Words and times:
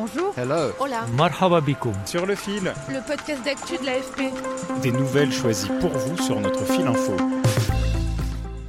Bonjour. 0.00 0.32
Hello. 0.36 0.70
Hola. 0.78 1.06
Marhaba 1.16 1.60
bikoum. 1.60 1.92
Sur 2.04 2.24
le 2.24 2.36
fil, 2.36 2.72
Le 2.88 3.04
podcast 3.04 3.44
d'actu 3.44 3.78
de 3.78 3.84
l'AFP. 3.84 4.32
des 4.80 4.92
nouvelles 4.92 5.32
choisies 5.32 5.72
pour 5.80 5.90
vous 5.90 6.16
sur 6.22 6.38
notre 6.38 6.64
fil 6.66 6.86
info. 6.86 7.16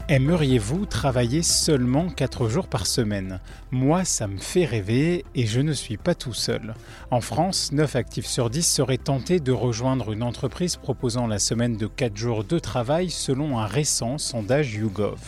Aimeriez-vous 0.08 0.88
travailler 0.88 1.44
seulement 1.44 2.10
4 2.10 2.50
jours 2.50 2.66
par 2.68 2.88
semaine? 2.88 3.40
Moi, 3.70 4.06
ça 4.06 4.26
me 4.28 4.40
fait 4.40 4.66
rêver 4.66 5.24
et 5.36 5.46
je 5.46 5.62
ne 5.62 5.74
suis 5.74 5.98
pas 5.98 6.16
tout 6.16 6.34
seul. 6.34 6.74
En 7.12 7.22
France, 7.22 7.72
9 7.74 7.96
actifs 7.96 8.26
sur 8.26 8.50
10 8.50 8.64
seraient 8.64 8.98
tentés 8.98 9.40
de 9.40 9.52
rejoindre 9.52 10.12
une 10.12 10.24
entreprise 10.24 10.78
proposant 10.78 11.28
la 11.28 11.38
semaine 11.38 11.78
de 11.78 11.86
4 11.86 12.18
jours 12.18 12.44
de 12.44 12.58
travail 12.58 13.12
selon 13.12 13.60
un 13.60 13.68
récent 13.68 14.18
sondage 14.18 14.74
YouGov. 14.74 15.20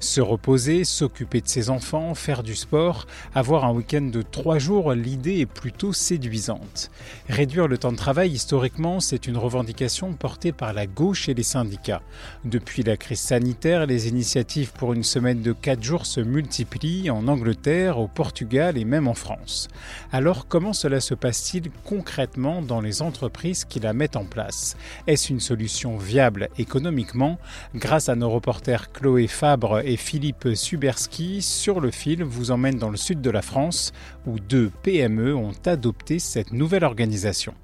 Se 0.00 0.20
reposer, 0.20 0.84
s'occuper 0.84 1.40
de 1.40 1.48
ses 1.48 1.70
enfants, 1.70 2.14
faire 2.14 2.42
du 2.42 2.54
sport, 2.54 3.06
avoir 3.34 3.64
un 3.64 3.72
week-end 3.72 4.02
de 4.02 4.22
3 4.22 4.58
jours, 4.58 4.92
l'idée 4.92 5.40
est 5.40 5.46
plutôt 5.46 5.92
séduisante. 5.92 6.90
Réduire 7.28 7.68
le 7.68 7.78
temps 7.78 7.92
de 7.92 7.96
travail, 7.96 8.30
historiquement, 8.30 9.00
c'est 9.00 9.26
une 9.26 9.36
revendication 9.36 10.12
portée 10.14 10.52
par 10.52 10.72
la 10.72 10.86
gauche 10.86 11.28
et 11.28 11.34
les 11.34 11.42
syndicats. 11.42 12.02
Depuis 12.44 12.82
la 12.82 12.96
crise 12.96 13.20
sanitaire, 13.20 13.86
les 13.86 14.08
initiatives 14.08 14.72
pour 14.72 14.92
une 14.92 15.02
semaine 15.02 15.42
de 15.42 15.52
4 15.52 15.82
jours 15.82 16.06
se 16.06 16.20
multiplient 16.20 17.10
en 17.10 17.28
Angleterre, 17.28 17.98
au 17.98 18.08
Portugal 18.08 18.78
et 18.78 18.84
même 18.84 19.08
en 19.08 19.14
France. 19.14 19.68
Alors 20.12 20.48
comment 20.48 20.72
cela 20.72 21.00
se 21.00 21.14
passe-t-il 21.14 21.70
concrètement 21.84 22.62
dans 22.62 22.80
les 22.80 23.02
entreprises 23.02 23.64
qui 23.64 23.80
la 23.80 23.92
mettent 23.92 24.16
en 24.16 24.24
place? 24.24 24.76
Est-ce 25.06 25.32
une 25.32 25.40
solution 25.40 25.96
viable 25.96 26.48
économiquement? 26.58 27.38
Grâce 27.74 28.08
à 28.08 28.16
nos 28.16 28.30
reporters 28.30 28.92
Chloé 28.92 29.26
Fabre 29.26 29.63
et 29.84 29.96
Philippe 29.96 30.48
Suberski, 30.54 31.40
sur 31.40 31.80
le 31.80 31.90
fil 31.90 32.22
vous 32.22 32.50
emmène 32.50 32.78
dans 32.78 32.90
le 32.90 32.96
sud 32.96 33.20
de 33.20 33.30
la 33.30 33.42
France 33.42 33.92
où 34.26 34.38
deux 34.38 34.70
PME 34.82 35.34
ont 35.34 35.54
adopté 35.64 36.18
cette 36.18 36.52
nouvelle 36.52 36.84
organisation. 36.84 37.54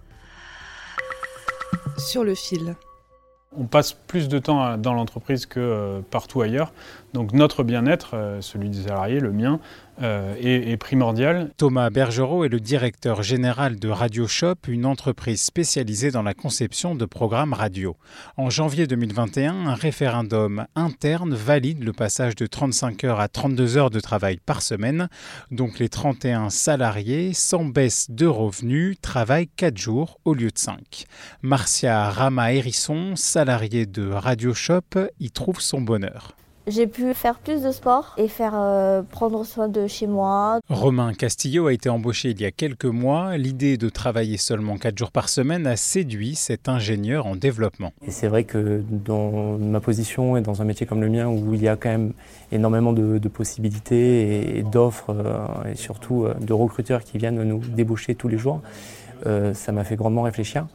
Sur 1.98 2.24
le 2.24 2.34
fil. 2.34 2.74
On 3.56 3.66
passe 3.66 3.92
plus 3.92 4.28
de 4.28 4.38
temps 4.38 4.78
dans 4.78 4.94
l'entreprise 4.94 5.44
que 5.44 5.60
euh, 5.60 6.00
partout 6.10 6.40
ailleurs. 6.40 6.72
Donc 7.12 7.32
notre 7.32 7.64
bien-être, 7.64 8.10
euh, 8.14 8.40
celui 8.40 8.70
des 8.70 8.82
salariés, 8.82 9.18
le 9.18 9.32
mien, 9.32 9.58
euh, 10.00 10.34
est, 10.40 10.70
est 10.70 10.76
primordial. 10.76 11.50
Thomas 11.56 11.90
Bergerot 11.90 12.44
est 12.44 12.48
le 12.48 12.60
directeur 12.60 13.22
général 13.22 13.78
de 13.78 13.88
Radio 13.88 14.28
Shop, 14.28 14.54
une 14.68 14.86
entreprise 14.86 15.42
spécialisée 15.42 16.12
dans 16.12 16.22
la 16.22 16.34
conception 16.34 16.94
de 16.94 17.04
programmes 17.04 17.52
radio. 17.52 17.96
En 18.36 18.48
janvier 18.48 18.86
2021, 18.86 19.66
un 19.66 19.74
référendum 19.74 20.66
interne 20.76 21.34
valide 21.34 21.82
le 21.82 21.92
passage 21.92 22.36
de 22.36 22.46
35 22.46 23.04
heures 23.04 23.20
à 23.20 23.28
32 23.28 23.76
heures 23.76 23.90
de 23.90 24.00
travail 24.00 24.38
par 24.38 24.62
semaine. 24.62 25.08
Donc 25.50 25.80
les 25.80 25.88
31 25.88 26.48
salariés, 26.48 27.34
sans 27.34 27.64
baisse 27.64 28.10
de 28.10 28.26
revenus, 28.26 28.96
travaillent 29.02 29.48
4 29.48 29.76
jours 29.76 30.20
au 30.24 30.32
lieu 30.32 30.50
de 30.50 30.58
5. 30.58 31.06
Marcia 31.42 32.08
Rama-Hérisson, 32.08 33.16
salariée 33.16 33.86
de 33.86 34.08
Radio 34.08 34.54
Shop, 34.54 35.08
y 35.18 35.30
trouve 35.30 35.60
son 35.60 35.80
bonheur. 35.80 36.36
J'ai 36.70 36.86
pu 36.86 37.14
faire 37.14 37.40
plus 37.40 37.62
de 37.62 37.72
sport 37.72 38.14
et 38.16 38.28
faire 38.28 38.52
euh, 38.54 39.02
prendre 39.02 39.44
soin 39.44 39.66
de 39.66 39.88
chez 39.88 40.06
moi. 40.06 40.60
Romain 40.68 41.12
Castillo 41.14 41.66
a 41.66 41.72
été 41.72 41.88
embauché 41.88 42.30
il 42.30 42.40
y 42.40 42.44
a 42.44 42.52
quelques 42.52 42.84
mois. 42.84 43.36
L'idée 43.36 43.76
de 43.76 43.88
travailler 43.88 44.36
seulement 44.36 44.78
4 44.78 44.96
jours 44.96 45.10
par 45.10 45.28
semaine 45.28 45.66
a 45.66 45.74
séduit 45.74 46.36
cet 46.36 46.68
ingénieur 46.68 47.26
en 47.26 47.34
développement. 47.34 47.92
Et 48.06 48.12
c'est 48.12 48.28
vrai 48.28 48.44
que 48.44 48.84
dans 48.88 49.58
ma 49.58 49.80
position 49.80 50.36
et 50.36 50.42
dans 50.42 50.62
un 50.62 50.64
métier 50.64 50.86
comme 50.86 51.00
le 51.00 51.08
mien 51.08 51.26
où 51.26 51.54
il 51.54 51.60
y 51.60 51.66
a 51.66 51.74
quand 51.74 51.88
même 51.88 52.12
énormément 52.52 52.92
de, 52.92 53.18
de 53.18 53.28
possibilités 53.28 54.58
et, 54.58 54.62
d'offres 54.62 55.10
euh, 55.10 55.72
et 55.72 55.74
surtout 55.74 56.24
euh, 56.24 56.34
de 56.34 56.52
recruteurs 56.52 57.02
qui 57.02 57.18
viennent 57.18 57.42
nous 57.42 57.58
débaucher 57.58 58.14
tous 58.14 58.28
les 58.28 58.38
jours, 58.38 58.60
euh, 59.26 59.54
ça 59.54 59.72
m'a 59.72 59.82
fait 59.82 59.96
grandement 59.96 60.22
réfléchir. 60.22 60.68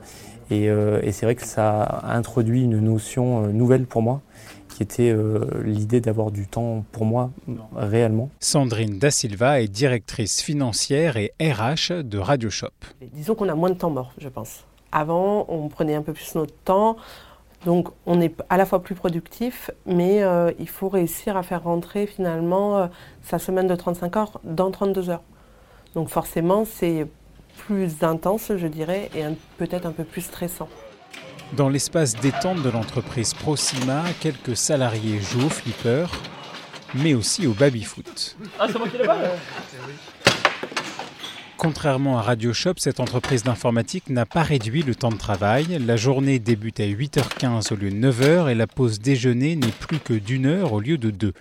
Et, 0.51 0.69
euh, 0.69 0.99
et 1.03 1.13
c'est 1.13 1.25
vrai 1.25 1.35
que 1.35 1.45
ça 1.45 1.83
a 1.83 2.17
introduit 2.17 2.63
une 2.63 2.81
notion 2.81 3.47
nouvelle 3.47 3.85
pour 3.85 4.01
moi 4.01 4.21
qui 4.75 4.83
était 4.83 5.09
euh, 5.09 5.45
l'idée 5.63 6.01
d'avoir 6.01 6.31
du 6.31 6.47
temps 6.47 6.83
pour 6.91 7.05
moi 7.05 7.31
réellement. 7.77 8.29
Sandrine 8.41 8.99
Da 8.99 9.09
Silva 9.09 9.61
est 9.61 9.69
directrice 9.69 10.41
financière 10.41 11.15
et 11.15 11.31
RH 11.39 12.03
de 12.03 12.17
Radio 12.17 12.49
Shop. 12.49 12.67
Disons 13.13 13.35
qu'on 13.35 13.47
a 13.47 13.55
moins 13.55 13.69
de 13.69 13.75
temps 13.75 13.89
mort, 13.89 14.11
je 14.17 14.27
pense. 14.27 14.65
Avant, 14.91 15.45
on 15.47 15.69
prenait 15.69 15.95
un 15.95 16.01
peu 16.01 16.11
plus 16.11 16.35
notre 16.35 16.53
temps, 16.65 16.97
donc 17.63 17.87
on 18.05 18.19
est 18.19 18.35
à 18.49 18.57
la 18.57 18.65
fois 18.65 18.83
plus 18.83 18.95
productif, 18.95 19.71
mais 19.85 20.21
euh, 20.23 20.51
il 20.59 20.67
faut 20.67 20.89
réussir 20.89 21.37
à 21.37 21.43
faire 21.43 21.63
rentrer 21.63 22.05
finalement 22.05 22.77
euh, 22.77 22.87
sa 23.23 23.39
semaine 23.39 23.67
de 23.67 23.75
35 23.75 24.17
heures 24.17 24.41
dans 24.43 24.71
32 24.71 25.09
heures. 25.09 25.23
Donc 25.93 26.09
forcément, 26.09 26.65
c'est 26.65 27.07
plus 27.59 28.03
intense, 28.03 28.51
je 28.57 28.67
dirais, 28.67 29.09
et 29.15 29.23
peut-être 29.57 29.85
un 29.85 29.91
peu 29.91 30.03
plus 30.03 30.21
stressant. 30.21 30.67
Dans 31.53 31.69
l'espace 31.69 32.15
détente 32.15 32.61
de 32.63 32.69
l'entreprise 32.69 33.33
Proxima, 33.33 34.03
quelques 34.19 34.57
salariés 34.57 35.21
jouent 35.21 35.45
au 35.45 35.49
flipper, 35.49 36.07
mais 36.95 37.13
aussi 37.13 37.47
au 37.47 37.53
baby-foot. 37.53 38.35
Contrairement 41.57 42.19
à 42.19 42.21
Radio 42.21 42.51
Shop, 42.51 42.73
cette 42.77 42.99
entreprise 42.99 43.43
d'informatique 43.43 44.09
n'a 44.09 44.25
pas 44.25 44.43
réduit 44.43 44.83
le 44.83 44.95
temps 44.95 45.11
de 45.11 45.17
travail. 45.17 45.79
La 45.85 45.95
journée 45.95 46.39
débute 46.39 46.81
à 46.81 46.83
8h15 46.83 47.71
au 47.71 47.77
lieu 47.77 47.89
de 47.89 47.95
9h 47.95 48.51
et 48.51 48.55
la 48.55 48.67
pause 48.67 48.99
déjeuner 48.99 49.55
n'est 49.55 49.71
plus 49.71 49.99
que 49.99 50.13
d'une 50.13 50.47
heure 50.47 50.73
au 50.73 50.81
lieu 50.81 50.97
de 50.97 51.09
deux. 51.09 51.33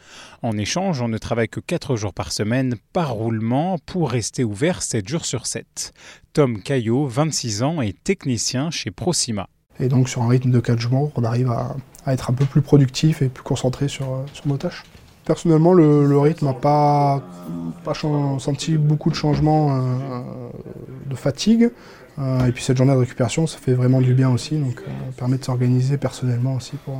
En 0.42 0.56
échange, 0.56 1.02
on 1.02 1.08
ne 1.08 1.18
travaille 1.18 1.48
que 1.48 1.60
4 1.60 1.96
jours 1.96 2.14
par 2.14 2.30
semaine 2.30 2.76
par 2.92 3.12
roulement 3.12 3.78
pour 3.84 4.10
rester 4.10 4.44
ouvert 4.44 4.82
7 4.82 5.08
jours 5.08 5.24
sur 5.24 5.46
7. 5.46 5.92
Tom 6.32 6.62
Caillot, 6.62 7.06
26 7.06 7.62
ans, 7.64 7.82
est 7.82 7.96
technicien 8.04 8.70
chez 8.70 8.92
Proxima. 8.92 9.48
Et 9.80 9.88
donc 9.88 10.08
sur 10.08 10.22
un 10.22 10.28
rythme 10.28 10.50
de 10.50 10.60
4 10.60 10.78
jours, 10.78 11.10
on 11.16 11.24
arrive 11.24 11.50
à, 11.50 11.76
à 12.06 12.12
être 12.12 12.30
un 12.30 12.34
peu 12.34 12.44
plus 12.44 12.62
productif 12.62 13.22
et 13.22 13.28
plus 13.28 13.42
concentré 13.42 13.88
sur, 13.88 14.06
euh, 14.12 14.24
sur 14.32 14.46
nos 14.46 14.56
tâches. 14.56 14.84
Personnellement, 15.24 15.72
le, 15.72 16.06
le 16.06 16.18
rythme 16.18 16.46
n'a 16.46 16.52
pas, 16.52 17.22
senti 18.38 18.76
beaucoup 18.76 19.08
de 19.10 19.14
changements 19.14 19.70
euh, 19.74 19.80
euh, 19.80 20.20
de 21.06 21.14
fatigue. 21.14 21.70
Euh, 22.18 22.46
et 22.46 22.52
puis 22.52 22.62
cette 22.62 22.76
journée 22.76 22.92
de 22.92 22.98
récupération, 22.98 23.46
ça 23.46 23.58
fait 23.58 23.72
vraiment 23.72 24.00
du 24.00 24.14
bien 24.14 24.30
aussi. 24.30 24.56
Donc 24.56 24.80
euh, 24.86 24.90
permet 25.16 25.38
de 25.38 25.44
s'organiser 25.44 25.96
personnellement 25.96 26.54
aussi 26.54 26.76
pour, 26.84 26.98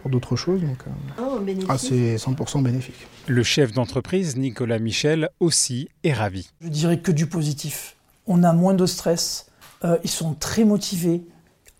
pour 0.00 0.10
d'autres 0.10 0.36
choses. 0.36 0.60
Donc 0.62 0.78
euh, 1.18 1.54
ah, 1.68 1.78
c'est 1.78 2.16
100% 2.16 2.62
bénéfique. 2.62 3.06
Le 3.26 3.42
chef 3.42 3.72
d'entreprise, 3.72 4.36
Nicolas 4.36 4.78
Michel, 4.78 5.28
aussi 5.38 5.88
est 6.02 6.12
ravi. 6.12 6.50
Je 6.62 6.68
dirais 6.68 6.98
que 6.98 7.12
du 7.12 7.26
positif. 7.26 7.96
On 8.26 8.42
a 8.42 8.52
moins 8.52 8.74
de 8.74 8.86
stress, 8.86 9.46
euh, 9.84 9.98
ils 10.04 10.10
sont 10.10 10.34
très 10.34 10.64
motivés, 10.64 11.22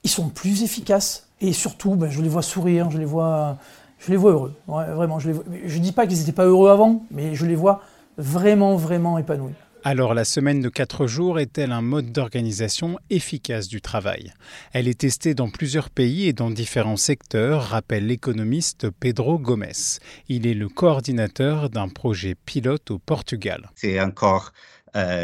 ils 0.04 0.10
sont 0.10 0.28
plus 0.28 0.62
efficaces 0.62 1.28
et 1.40 1.52
surtout, 1.52 1.94
ben, 1.94 2.10
je 2.10 2.20
les 2.20 2.28
vois 2.28 2.42
sourire, 2.42 2.90
je 2.90 2.98
les 2.98 3.04
vois, 3.04 3.58
je 3.98 4.10
les 4.10 4.16
vois 4.16 4.32
heureux. 4.32 4.54
Ouais, 4.68 4.86
vraiment, 4.92 5.18
je 5.18 5.30
ne 5.30 5.78
dis 5.78 5.92
pas 5.92 6.06
qu'ils 6.06 6.18
n'étaient 6.18 6.32
pas 6.32 6.46
heureux 6.46 6.70
avant, 6.70 7.04
mais 7.10 7.34
je 7.34 7.46
les 7.46 7.54
vois 7.54 7.82
vraiment, 8.18 8.76
vraiment 8.76 9.18
épanouis. 9.18 9.54
Alors 9.82 10.12
la 10.12 10.26
semaine 10.26 10.60
de 10.60 10.68
4 10.68 11.06
jours 11.06 11.40
est-elle 11.40 11.72
un 11.72 11.80
mode 11.80 12.12
d'organisation 12.12 12.98
efficace 13.08 13.66
du 13.66 13.80
travail? 13.80 14.34
Elle 14.74 14.88
est 14.88 15.00
testée 15.00 15.32
dans 15.32 15.48
plusieurs 15.48 15.88
pays 15.88 16.28
et 16.28 16.34
dans 16.34 16.50
différents 16.50 16.98
secteurs, 16.98 17.62
rappelle 17.62 18.06
l'économiste 18.06 18.90
Pedro 18.90 19.38
Gomes. 19.38 19.64
Il 20.28 20.46
est 20.46 20.52
le 20.52 20.68
coordinateur 20.68 21.70
d'un 21.70 21.88
projet 21.88 22.34
pilote 22.34 22.90
au 22.90 22.98
Portugal. 22.98 23.70
C'est 23.74 23.98
encore 24.02 24.52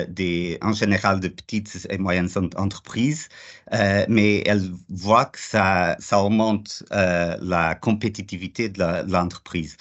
des, 0.08 0.58
en 0.62 0.72
général 0.72 1.20
de 1.20 1.28
petites 1.28 1.86
et 1.90 1.98
moyennes 1.98 2.28
en- 2.36 2.62
entreprises, 2.62 3.28
euh, 3.72 4.04
mais 4.08 4.42
elles 4.46 4.70
voient 4.88 5.26
que 5.26 5.38
ça, 5.40 5.96
ça 6.00 6.22
augmente 6.22 6.84
euh, 6.92 7.36
la 7.40 7.74
compétitivité 7.74 8.68
de 8.68 8.82
l'entreprise. 9.10 9.76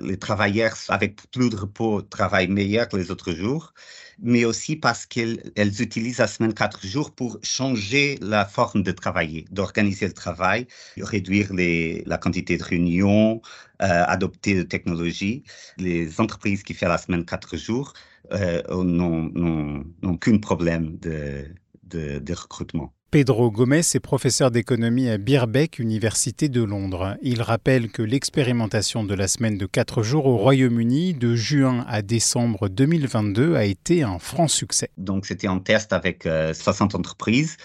Les 0.00 0.18
travailleurs 0.18 0.76
avec 0.88 1.30
plus 1.30 1.50
de 1.50 1.56
repos 1.56 2.02
travaillent 2.02 2.48
meilleur 2.48 2.88
que 2.88 2.96
les 2.96 3.10
autres 3.10 3.32
jours, 3.32 3.74
mais 4.20 4.44
aussi 4.44 4.76
parce 4.76 5.06
qu'elles 5.06 5.52
utilisent 5.80 6.18
la 6.18 6.26
semaine 6.26 6.54
quatre 6.54 6.86
jours 6.86 7.14
pour 7.14 7.38
changer 7.42 8.18
la 8.20 8.44
forme 8.44 8.82
de 8.82 8.92
travailler, 8.92 9.46
d'organiser 9.50 10.06
le 10.06 10.12
travail, 10.12 10.66
réduire 10.98 11.50
la 11.52 12.18
quantité 12.18 12.56
de 12.56 12.64
réunions, 12.64 13.40
euh, 13.82 14.04
adopter 14.06 14.54
de 14.54 14.62
technologies. 14.62 15.44
Les 15.78 16.20
entreprises 16.20 16.62
qui 16.62 16.74
font 16.74 16.88
la 16.88 16.98
semaine 16.98 17.24
quatre 17.24 17.56
jours 17.56 17.92
euh, 18.32 18.62
n'ont 18.84 20.16
qu'un 20.18 20.38
problème 20.38 20.98
de 20.98 22.34
recrutement. 22.34 22.94
Pedro 23.10 23.50
Gomez 23.50 23.80
est 23.80 23.98
professeur 23.98 24.52
d'économie 24.52 25.08
à 25.08 25.18
Birbeck, 25.18 25.80
Université 25.80 26.48
de 26.48 26.62
Londres. 26.62 27.16
Il 27.22 27.42
rappelle 27.42 27.90
que 27.90 28.02
l'expérimentation 28.02 29.02
de 29.02 29.14
la 29.14 29.26
semaine 29.26 29.58
de 29.58 29.66
4 29.66 30.04
jours 30.04 30.26
au 30.26 30.36
Royaume-Uni 30.36 31.14
de 31.14 31.34
juin 31.34 31.84
à 31.88 32.02
décembre 32.02 32.68
2022 32.68 33.56
a 33.56 33.64
été 33.64 34.04
un 34.04 34.20
franc 34.20 34.46
succès. 34.46 34.90
Donc 34.96 35.26
c'était 35.26 35.48
en 35.48 35.58
test 35.58 35.92
avec 35.92 36.22
60 36.22 36.94
euh, 36.94 36.98
entreprises 36.98 37.56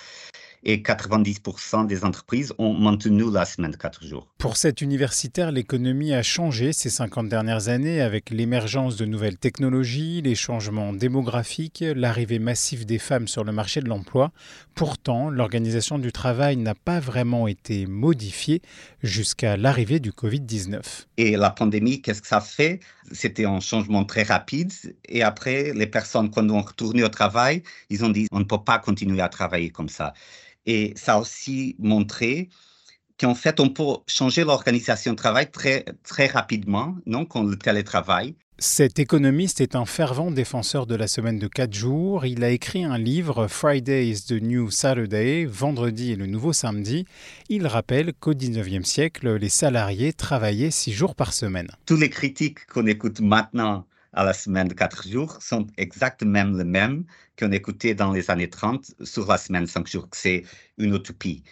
et 0.66 0.78
90% 0.78 1.88
des 1.88 2.04
entreprises 2.04 2.54
ont 2.58 2.74
maintenu 2.74 3.32
la 3.32 3.46
semaine 3.46 3.72
de 3.72 3.78
4 3.78 4.04
jours. 4.06 4.28
Pour 4.38 4.58
cet 4.58 4.82
universitaire, 4.82 5.52
l'économie 5.52 6.14
a 6.14 6.24
changé 6.24 6.74
ces 6.74 6.90
50 6.90 7.30
dernières 7.30 7.70
années 7.70 8.02
avec 8.02 8.32
l'émergence 8.32 8.96
de 8.98 9.06
nouvelles 9.06 9.38
technologies, 9.38 10.22
les 10.22 10.36
changements 10.36 10.92
démographiques, 10.92 11.84
l'arrivée 11.96 12.40
massive 12.40 12.86
des 12.86 13.00
femmes 13.00 13.28
sur 13.28 13.44
le 13.44 13.52
marché 13.52 13.80
de 13.82 13.88
l'emploi. 13.88 14.32
Pourtant, 14.74 15.30
l'organisation 15.30 16.00
du 16.00 16.12
travail 16.12 16.58
n'a 16.58 16.76
pas 16.76 17.00
vraiment 17.00 17.48
été 17.48 17.86
modifiée 17.86 18.62
jusqu'à 19.04 19.58
l'arrivée 19.58 20.00
du 20.00 20.12
Covid-19. 20.12 21.06
Et 21.18 21.38
la 21.38 21.52
pandémie, 21.52 22.02
qu'est-ce 22.02 22.22
que 22.22 22.28
ça 22.28 22.42
fait? 22.42 22.80
C'était 23.12 23.46
un 23.46 23.60
changement 23.60 24.04
très 24.04 24.24
rapide. 24.24 24.74
Et 25.08 25.22
après, 25.22 25.74
les 25.74 25.88
personnes, 25.88 26.30
quand 26.32 26.50
on 26.50 26.62
retourné 26.62 27.04
au 27.04 27.10
travail, 27.10 27.64
ils 27.90 28.04
ont 28.04 28.10
dit, 28.10 28.28
on 28.32 28.40
ne 28.40 28.44
peut 28.44 28.64
pas 28.64 28.80
continuer 28.80 29.22
à 29.22 29.30
travailler 29.30 29.70
comme 29.70 29.90
ça. 29.90 30.14
Et 30.66 30.94
ça 30.96 31.16
a 31.16 31.20
aussi 31.20 31.76
montré 31.80 32.50
qu'en 33.20 33.36
fait, 33.36 33.60
on 33.60 33.70
peut 33.70 33.84
changer 34.08 34.44
l'organisation 34.44 35.12
du 35.12 35.18
travail 35.18 35.50
très, 35.52 35.86
très 36.04 36.28
rapidement, 36.28 36.96
non, 37.06 37.26
quand 37.26 37.44
le 37.44 37.56
télétravail. 37.56 38.36
Cet 38.58 39.00
économiste 39.00 39.60
est 39.60 39.76
un 39.76 39.86
fervent 39.86 40.32
défenseur 40.32 40.88
de 40.88 40.96
la 40.96 41.08
semaine 41.08 41.40
de 41.40 41.48
quatre 41.48 41.74
jours. 41.74 42.26
Il 42.26 42.42
a 42.42 42.52
écrit 42.52 42.86
un 42.86 42.98
livre, 42.98 43.48
Friday 43.48 44.08
is 44.08 44.28
the 44.28 44.42
New 44.42 44.72
Saturday, 44.72 45.44
Vendredi 45.44 46.14
est 46.14 46.16
le 46.16 46.26
nouveau 46.26 46.54
samedi. 46.54 47.06
Il 47.50 47.68
rappelle 47.68 48.14
qu'au 48.14 48.34
19e 48.34 48.86
siècle, 48.86 49.36
les 49.36 49.50
salariés 49.50 50.14
travaillaient 50.14 50.72
six 50.72 50.94
jours 50.94 51.16
par 51.16 51.34
semaine. 51.34 51.68
Tous 51.86 51.98
les 51.98 52.10
critiques 52.10 52.66
qu'on 52.68 52.88
écoute 52.88 53.20
maintenant 53.20 53.86
à 54.16 54.24
la 54.24 54.34
semaine 54.34 54.68
de 54.70 54.74
quatre 54.74 55.08
jours 55.08 55.38
sont 55.42 55.68
exactement 55.78 56.46
les 56.46 56.64
mêmes 56.64 57.06
qu'on 57.38 57.52
écoutait 57.52 57.94
dans 57.94 58.12
les 58.14 58.32
années 58.32 58.50
30 58.50 58.92
sur 59.04 59.28
la 59.28 59.38
semaine 59.38 59.66
de 59.66 59.70
cinq 59.70 59.88
jours, 59.88 60.10
que 60.10 60.18
c'est 60.18 60.44
une 60.78 60.96
utopie, 60.96 61.44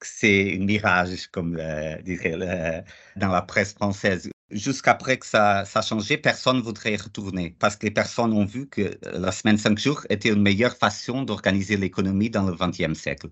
que 0.00 0.06
c'est 0.06 0.56
un 0.58 0.64
mirage, 0.64 1.28
comme 1.28 1.56
euh, 1.60 2.00
dirait 2.02 2.84
dans 3.16 3.28
la 3.28 3.42
presse 3.42 3.74
française. 3.74 4.30
Jusqu'après 4.50 5.18
que 5.18 5.26
ça, 5.26 5.64
a 5.72 5.82
changé, 5.82 6.16
personne 6.16 6.58
ne 6.58 6.62
voudrait 6.62 6.94
y 6.94 6.96
retourner 6.96 7.54
parce 7.58 7.76
que 7.76 7.86
les 7.86 7.92
personnes 7.92 8.32
ont 8.32 8.44
vu 8.44 8.66
que 8.68 8.98
la 9.02 9.32
semaine 9.32 9.56
de 9.56 9.60
cinq 9.60 9.78
jours 9.78 10.06
était 10.08 10.30
une 10.30 10.42
meilleure 10.42 10.76
façon 10.76 11.22
d'organiser 11.22 11.76
l'économie 11.76 12.30
dans 12.30 12.44
le 12.44 12.54
XXe 12.54 12.98
siècle. 12.98 13.28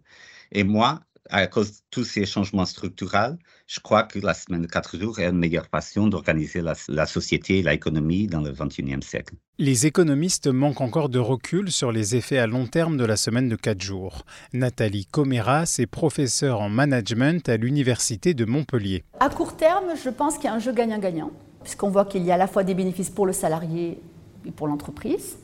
Et 0.53 0.65
moi, 0.65 1.01
à 1.31 1.47
cause 1.47 1.73
de 1.73 1.77
tous 1.91 2.05
ces 2.05 2.27
changements 2.27 2.67
structurels, 2.67 3.39
je 3.67 3.81
crois 3.81 4.03
que 4.03 4.19
la 4.19 4.35
semaine 4.35 4.63
de 4.63 4.67
quatre 4.67 4.99
jours 4.99 5.19
est 5.19 5.29
une 5.29 5.39
meilleure 5.39 5.67
façon 5.67 6.07
d'organiser 6.07 6.63
la, 6.63 7.07
société 7.07 7.59
et 7.59 7.63
l'économie 7.63 8.27
dans 8.27 8.43
le 8.43 8.53
XXIe 8.53 9.03
siècle. 9.03 9.35
Les 9.59 9.87
économistes 9.87 10.49
manquent 10.49 10.83
encore 10.83 11.09
de 11.09 11.19
recul 11.19 11.71
sur 11.71 11.93
les 11.93 12.17
effets 12.17 12.39
à 12.39 12.47
long 12.47 12.67
terme 12.67 12.97
de 12.97 13.05
la 13.05 13.17
semaine 13.17 13.49
de 13.49 13.57
quatre 13.57 13.81
jours. 13.81 14.25
Nathalie 14.53 15.07
Comeras 15.07 15.77
est 15.79 15.87
professeure 15.87 16.61
en 16.61 16.69
management 16.69 17.49
à 17.49 17.57
l'Université 17.57 18.35
de 18.35 18.45
Montpellier. 18.45 19.05
À 19.21 19.31
court 19.31 19.57
terme, 19.57 19.95
je 20.03 20.11
pense 20.11 20.35
qu'il 20.35 20.45
y 20.45 20.49
a 20.49 20.55
un 20.55 20.59
jeu 20.59 20.73
gagnant-gagnant, 20.73 21.31
puisqu'on 21.63 21.89
voit 21.89 22.05
qu'il 22.05 22.25
y 22.25 22.31
a 22.31 22.35
à 22.35 22.39
la 22.39 22.49
fois 22.49 22.65
des 22.65 22.75
bénéfices 22.75 23.11
pour 23.11 23.27
le 23.27 23.33
salarié 23.33 23.99
et 24.45 24.51
pour 24.51 24.67
l'entreprise. 24.67 25.39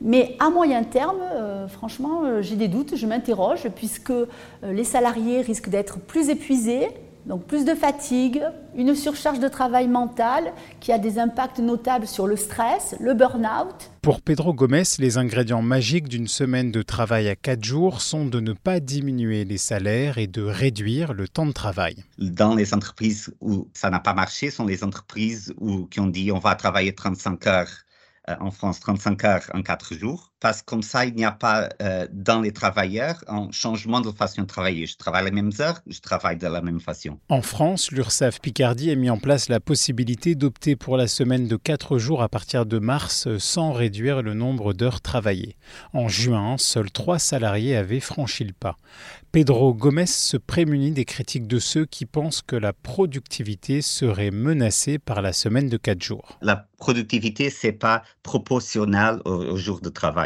Mais 0.00 0.36
à 0.38 0.50
moyen 0.50 0.84
terme, 0.84 1.20
euh, 1.22 1.68
franchement, 1.68 2.22
euh, 2.24 2.42
j'ai 2.42 2.56
des 2.56 2.68
doutes, 2.68 2.96
je 2.96 3.06
m'interroge, 3.06 3.68
puisque 3.74 4.10
euh, 4.10 4.26
les 4.62 4.84
salariés 4.84 5.40
risquent 5.40 5.70
d'être 5.70 5.98
plus 5.98 6.28
épuisés, 6.28 6.88
donc 7.24 7.44
plus 7.44 7.64
de 7.64 7.74
fatigue, 7.74 8.42
une 8.76 8.94
surcharge 8.94 9.40
de 9.40 9.48
travail 9.48 9.88
mental 9.88 10.52
qui 10.78 10.92
a 10.92 10.98
des 10.98 11.18
impacts 11.18 11.58
notables 11.58 12.06
sur 12.06 12.26
le 12.26 12.36
stress, 12.36 12.94
le 13.00 13.14
burn-out. 13.14 13.90
Pour 14.02 14.20
Pedro 14.20 14.54
Gomez, 14.54 14.84
les 15.00 15.18
ingrédients 15.18 15.62
magiques 15.62 16.08
d'une 16.08 16.28
semaine 16.28 16.70
de 16.70 16.82
travail 16.82 17.28
à 17.28 17.34
4 17.34 17.64
jours 17.64 18.00
sont 18.00 18.26
de 18.26 18.38
ne 18.38 18.52
pas 18.52 18.78
diminuer 18.78 19.44
les 19.44 19.58
salaires 19.58 20.18
et 20.18 20.28
de 20.28 20.42
réduire 20.42 21.14
le 21.14 21.26
temps 21.26 21.46
de 21.46 21.52
travail. 21.52 21.96
Dans 22.18 22.54
les 22.54 22.74
entreprises 22.74 23.34
où 23.40 23.66
ça 23.74 23.90
n'a 23.90 23.98
pas 23.98 24.14
marché, 24.14 24.50
sont 24.50 24.66
les 24.66 24.84
entreprises 24.84 25.52
où, 25.58 25.86
qui 25.86 25.98
ont 25.98 26.06
dit 26.06 26.30
on 26.30 26.38
va 26.38 26.54
travailler 26.54 26.94
35 26.94 27.46
heures 27.48 27.85
en 28.28 28.50
France 28.50 28.80
35 28.80 29.24
heures 29.24 29.50
en 29.54 29.62
4 29.62 29.94
jours, 29.94 30.34
parce 30.40 30.60
que 30.60 30.66
comme 30.66 30.82
ça, 30.82 31.06
il 31.06 31.14
n'y 31.14 31.24
a 31.24 31.32
pas 31.32 31.68
euh, 31.80 32.06
dans 32.12 32.40
les 32.40 32.52
travailleurs 32.52 33.24
un 33.26 33.48
changement 33.52 34.00
de 34.00 34.10
façon 34.10 34.42
de 34.42 34.46
travailler. 34.46 34.86
Je 34.86 34.96
travaille 34.96 35.24
les 35.24 35.30
mêmes 35.30 35.52
heures, 35.60 35.80
je 35.86 36.00
travaille 36.00 36.36
de 36.36 36.46
la 36.46 36.60
même 36.60 36.80
façon. 36.80 37.18
En 37.28 37.42
France, 37.42 37.90
l'URSSAF 37.90 38.40
Picardie 38.40 38.90
a 38.90 38.96
mis 38.96 39.10
en 39.10 39.18
place 39.18 39.48
la 39.48 39.60
possibilité 39.60 40.34
d'opter 40.34 40.76
pour 40.76 40.96
la 40.96 41.06
semaine 41.06 41.48
de 41.48 41.56
4 41.56 41.98
jours 41.98 42.22
à 42.22 42.28
partir 42.28 42.66
de 42.66 42.78
mars 42.78 43.28
sans 43.38 43.72
réduire 43.72 44.22
le 44.22 44.34
nombre 44.34 44.72
d'heures 44.74 45.00
travaillées. 45.00 45.56
En 45.92 46.08
juin, 46.08 46.56
seuls 46.58 46.90
3 46.90 47.18
salariés 47.18 47.76
avaient 47.76 48.00
franchi 48.00 48.44
le 48.44 48.52
pas. 48.52 48.76
Pedro 49.32 49.74
Gomez 49.74 50.06
se 50.06 50.36
prémunit 50.36 50.92
des 50.92 51.04
critiques 51.04 51.46
de 51.46 51.58
ceux 51.58 51.84
qui 51.84 52.06
pensent 52.06 52.42
que 52.42 52.56
la 52.56 52.72
productivité 52.72 53.82
serait 53.82 54.30
menacée 54.30 54.98
par 54.98 55.20
la 55.20 55.32
semaine 55.32 55.68
de 55.68 55.76
4 55.76 56.02
jours. 56.02 56.38
La 56.40 56.68
productivité, 56.78 57.50
c'est 57.50 57.72
pas 57.72 58.02
proportionnel 58.22 59.20
au, 59.24 59.32
au 59.32 59.56
jour 59.56 59.80
de 59.80 59.90
travail. 59.90 60.25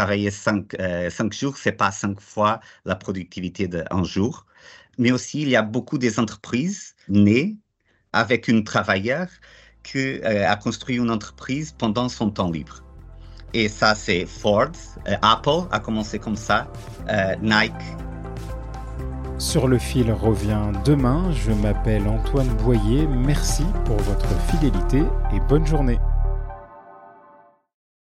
Travailler 0.00 0.30
5 0.30 0.76
euh, 0.80 1.10
cinq 1.10 1.34
jours, 1.34 1.58
c'est 1.58 1.72
pas 1.72 1.90
cinq 1.90 2.22
fois 2.22 2.60
la 2.86 2.96
productivité 2.96 3.68
d'un 3.68 4.02
jour, 4.02 4.46
mais 4.96 5.12
aussi 5.12 5.42
il 5.42 5.50
y 5.50 5.56
a 5.56 5.62
beaucoup 5.62 5.98
des 5.98 6.18
entreprises 6.18 6.94
nées 7.10 7.58
avec 8.14 8.48
une 8.48 8.64
travailleur 8.64 9.28
qui 9.82 9.98
euh, 9.98 10.48
a 10.48 10.56
construit 10.56 10.96
une 10.96 11.10
entreprise 11.10 11.72
pendant 11.76 12.08
son 12.08 12.30
temps 12.30 12.50
libre. 12.50 12.82
Et 13.52 13.68
ça, 13.68 13.94
c'est 13.94 14.24
Ford, 14.24 14.72
euh, 15.06 15.16
Apple 15.20 15.68
a 15.70 15.78
commencé 15.80 16.18
comme 16.18 16.36
ça, 16.36 16.72
euh, 17.10 17.36
Nike 17.42 17.74
Sur 19.36 19.68
le 19.68 19.78
fil 19.78 20.10
revient 20.10 20.72
demain. 20.86 21.30
Je 21.32 21.52
m'appelle 21.52 22.08
Antoine 22.08 22.48
Boyer. 22.64 23.06
Merci 23.06 23.64
pour 23.84 23.98
votre 23.98 24.28
fidélité 24.50 25.02
et 25.34 25.40
bonne 25.46 25.66
journée. 25.66 25.98